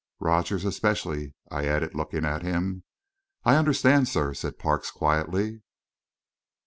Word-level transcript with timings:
"Rogers, 0.19 0.65
especially," 0.65 1.35
I 1.51 1.65
added, 1.67 1.93
looking 1.93 2.25
at 2.25 2.41
him. 2.41 2.81
"I 3.43 3.55
understand, 3.55 4.07
sir," 4.07 4.33
said 4.33 4.57
Parks, 4.57 4.89
quietly. 4.89 5.61